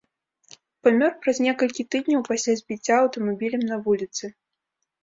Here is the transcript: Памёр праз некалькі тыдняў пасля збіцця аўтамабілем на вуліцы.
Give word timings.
Памёр 0.87 1.11
праз 1.25 1.37
некалькі 1.49 1.87
тыдняў 1.97 2.27
пасля 2.31 2.59
збіцця 2.63 2.93
аўтамабілем 3.05 3.61
на 3.71 3.75
вуліцы. 3.87 4.37